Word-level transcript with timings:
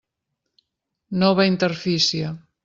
Nova 1.25 1.47
interfície. 1.51 2.35